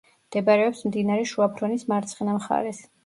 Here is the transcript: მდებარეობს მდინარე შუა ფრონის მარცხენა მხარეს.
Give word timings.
მდებარეობს 0.29 0.81
მდინარე 0.87 1.27
შუა 1.33 1.49
ფრონის 1.59 1.85
მარცხენა 1.93 2.39
მხარეს. 2.39 2.81